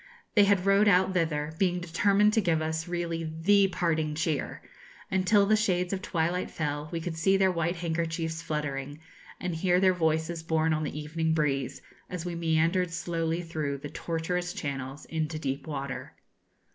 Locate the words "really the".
2.87-3.67